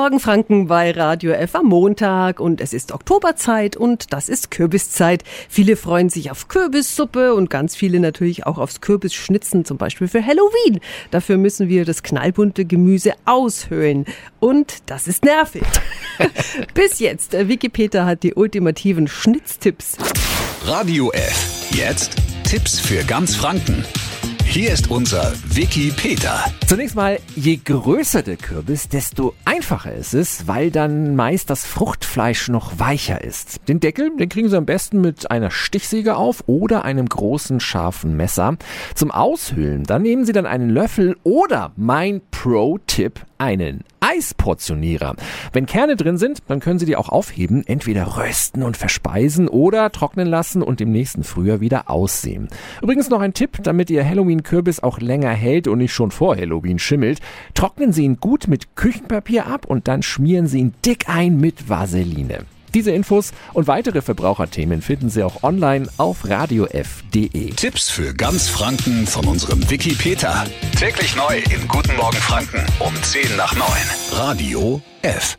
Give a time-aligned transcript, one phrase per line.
[0.00, 5.24] Morgen Franken bei Radio F am Montag und es ist Oktoberzeit und das ist Kürbiszeit.
[5.50, 10.24] Viele freuen sich auf Kürbissuppe und ganz viele natürlich auch aufs Kürbisschnitzen, zum Beispiel für
[10.24, 10.80] Halloween.
[11.10, 14.06] Dafür müssen wir das knallbunte Gemüse aushöhlen
[14.38, 15.64] und das ist nervig.
[16.74, 19.98] Bis jetzt, Wikipedia hat die ultimativen Schnitztipps.
[20.64, 21.68] Radio F.
[21.72, 23.84] Jetzt Tipps für ganz Franken.
[24.50, 26.44] Hier ist unser Wiki Peter.
[26.66, 32.48] Zunächst mal, je größer der Kürbis, desto einfacher ist es, weil dann meist das Fruchtfleisch
[32.48, 33.60] noch weicher ist.
[33.68, 38.16] Den Deckel, den kriegen Sie am besten mit einer Stichsäge auf oder einem großen scharfen
[38.16, 38.56] Messer.
[38.96, 45.14] Zum Aushöhlen, da nehmen Sie dann einen Löffel oder mein Pro-Tipp, einen Eisportionierer.
[45.52, 49.90] Wenn Kerne drin sind, dann können Sie die auch aufheben, entweder rösten und verspeisen oder
[49.92, 52.48] trocknen lassen und im nächsten Frühjahr wieder aussehen.
[52.82, 56.78] Übrigens noch ein Tipp, damit Ihr Halloween-Kürbis auch länger hält und nicht schon vor Halloween
[56.78, 57.20] schimmelt.
[57.54, 61.68] Trocknen Sie ihn gut mit Küchenpapier ab und dann schmieren Sie ihn dick ein mit
[61.68, 62.46] Vaseline.
[62.74, 67.50] Diese Infos und weitere Verbraucherthemen finden Sie auch online auf radiof.de.
[67.50, 70.46] Tipps für ganz Franken von unserem Wiki Peter.
[70.78, 73.66] Täglich neu in Guten Morgen Franken um 10 nach 9.
[74.12, 75.36] Radio F.